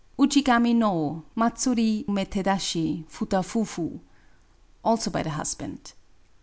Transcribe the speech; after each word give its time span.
Ujigami 0.17 0.73
no 0.73 1.25
Matsuri 1.35 2.05
medetashi 2.07 3.05
Futa 3.07 3.43
fufil.— 3.43 3.99
Also 4.83 5.11
by 5.11 5.21
the 5.21 5.29
husband. 5.29 5.93